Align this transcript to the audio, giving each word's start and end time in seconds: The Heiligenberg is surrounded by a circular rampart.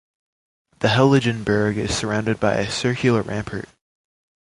The 0.79 0.87
Heiligenberg 0.87 1.77
is 1.77 1.95
surrounded 1.95 2.39
by 2.39 2.55
a 2.55 2.71
circular 2.71 3.21
rampart. 3.21 3.69